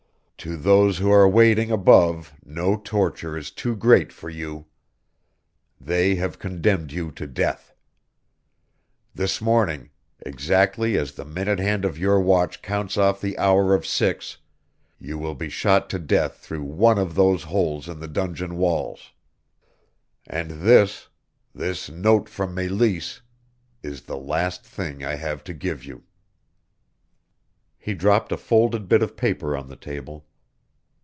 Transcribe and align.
To 0.43 0.57
those 0.57 0.97
who 0.97 1.11
are 1.11 1.29
waiting 1.29 1.69
above 1.69 2.33
no 2.43 2.75
torture 2.75 3.37
is 3.37 3.51
too 3.51 3.75
great 3.75 4.11
for 4.11 4.27
you. 4.27 4.65
They 5.79 6.15
have 6.15 6.39
condemned 6.39 6.91
you 6.91 7.11
to 7.11 7.27
death. 7.27 7.75
This 9.13 9.39
morning, 9.39 9.91
exactly 10.21 10.97
as 10.97 11.11
the 11.11 11.25
minute 11.25 11.59
hand 11.59 11.85
of 11.85 11.95
your 11.95 12.19
watch 12.19 12.63
counts 12.63 12.97
off 12.97 13.21
the 13.21 13.37
hour 13.37 13.75
of 13.75 13.85
six, 13.85 14.37
you 14.97 15.19
will 15.19 15.35
be 15.35 15.47
shot 15.47 15.91
to 15.91 15.99
death 15.99 16.37
through 16.39 16.63
one 16.63 16.97
of 16.97 17.13
these 17.13 17.43
holes 17.43 17.87
in 17.87 17.99
the 17.99 18.07
dungeon 18.07 18.55
walls. 18.57 19.11
And 20.25 20.49
this 20.65 21.09
this 21.53 21.87
note 21.87 22.27
from 22.27 22.55
Meleese 22.55 23.21
is 23.83 24.01
the 24.01 24.17
last 24.17 24.65
thing 24.65 25.05
I 25.05 25.17
have 25.17 25.43
to 25.43 25.53
give 25.53 25.83
you." 25.85 26.03
He 27.77 27.93
dropped 27.93 28.31
a 28.31 28.37
folded 28.37 28.87
bit 28.89 29.03
of 29.03 29.15
paper 29.15 29.55
on 29.55 29.69
the 29.69 29.75
table. 29.75 30.25